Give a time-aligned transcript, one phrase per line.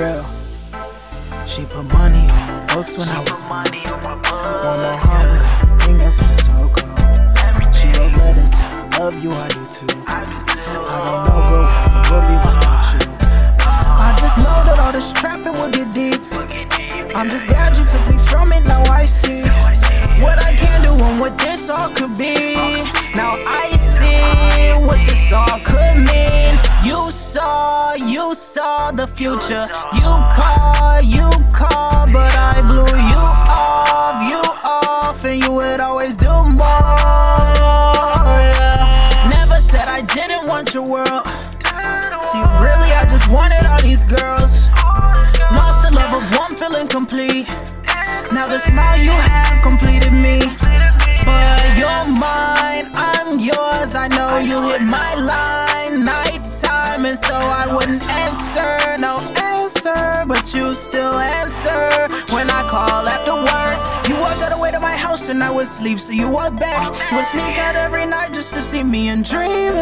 [0.00, 0.24] Yeah.
[1.46, 4.66] She put money on my books when I was money on my books.
[4.66, 7.74] On my heart when everything else was so cold.
[7.74, 9.86] She wrote letters said I love you, I do too.
[10.06, 10.58] I do too.
[10.66, 13.02] I don't know, how I would be without you.
[13.60, 14.02] Uh-huh.
[14.02, 16.20] I just know that all this trapping will get deep.
[17.14, 19.42] I'm just glad you took me from it, now I see
[20.22, 22.34] what I can do and what this all could be.
[23.14, 24.20] Now I see
[24.86, 26.58] what this all could mean.
[26.84, 29.66] You saw, you saw the future.
[29.94, 36.16] You call, you call, but I blew you off, you off, and you would always
[36.16, 36.66] do more.
[39.28, 41.26] Never said I didn't want your world.
[42.22, 44.68] See, really, I just wanted all these girls.
[45.54, 47.48] Lost the love of one, feeling complete.
[48.32, 49.60] Now the smile you have
[57.72, 60.24] wouldn't answer, no answer.
[60.26, 63.78] But you still answer when I call after work.
[64.08, 66.58] You walked all the way to my house and I was asleep, so you walked
[66.58, 66.90] back.
[67.12, 69.74] Would sneak out every night just to see me and dream.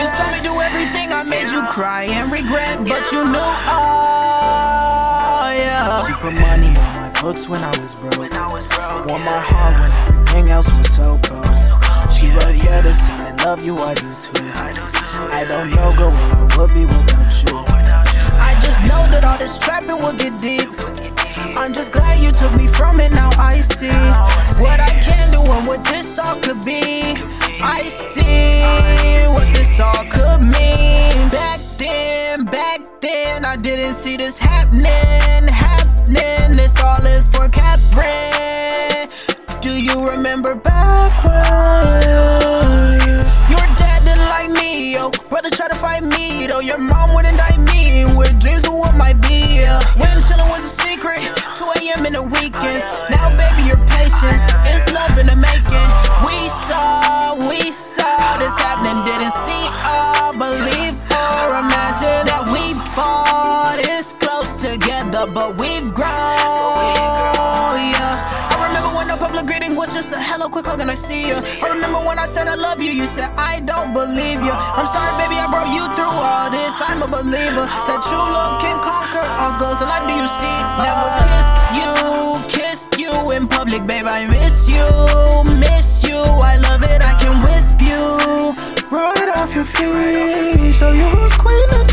[0.00, 5.52] You saw me do everything, I made you cry and regret, but you knew all.
[5.52, 6.06] Yeah.
[6.06, 8.16] She put money on my books when I was broke.
[9.06, 11.44] Won my heart when everything else was so cold.
[12.12, 13.15] She wrote said I
[13.46, 14.42] love you, I do too.
[14.42, 17.54] I don't know, girl, where I would be without you.
[18.42, 20.66] I just know that all this trapping will get deep.
[21.56, 23.94] I'm just glad you took me from it, now I see
[24.58, 27.14] what I can do and what this all could be.
[27.62, 28.66] I see
[29.30, 31.30] what this all could mean.
[31.30, 36.56] Back then, back then, I didn't see this happening, happening.
[36.58, 39.06] This all is for Catherine.
[39.60, 41.85] Do you remember back when
[46.56, 46.60] though.
[46.60, 49.60] Your mom wouldn't die me with dreams of what might be.
[49.60, 49.80] Yeah.
[49.96, 51.20] When chillin' was a secret,
[51.56, 52.06] 2 a.m.
[52.06, 52.88] in the weekends.
[53.10, 55.88] Now, baby, your patience is love in the making.
[56.24, 59.55] We saw, we saw this happening, didn't see
[70.46, 71.36] a quick hug, and I see you.
[71.62, 74.54] I remember when I said I love you, you said I don't believe you.
[74.54, 76.78] I'm sorry, baby, I brought you through all this.
[76.78, 80.06] I'm a believer that true love can conquer all girls alive.
[80.06, 80.58] Do you see?
[80.78, 81.90] Never kissed you,
[82.46, 84.06] kissed you in public, babe.
[84.06, 84.86] I miss you,
[85.58, 86.22] miss you.
[86.22, 87.02] I love it.
[87.02, 88.54] I can wisp you
[88.94, 90.72] right off your feet.
[90.72, 91.88] So you was queen of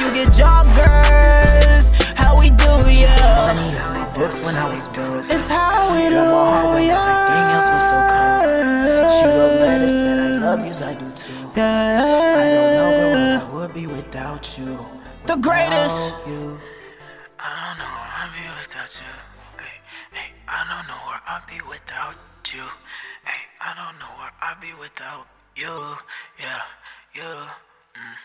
[0.00, 1.92] You get joggers.
[2.16, 3.54] How we do, yeah.
[3.54, 5.26] Money on my books when I was broke.
[5.30, 6.26] It's how we do,
[6.72, 9.12] when everything else was so cold.
[9.14, 11.32] She wrote letters, said I love you, I do too.
[11.54, 14.74] I don't know, where I would be without you.
[15.26, 16.16] The greatest.
[16.26, 16.58] You.
[17.38, 19.12] I don't know where I'd be without you.
[19.60, 19.76] Hey,
[20.18, 22.16] hey, I don't know where I'd be without
[22.50, 22.66] you.
[23.24, 25.74] Hey, I don't know where I'd be without you.
[26.40, 26.62] Yeah,
[27.14, 27.30] you.
[27.94, 28.16] Mm.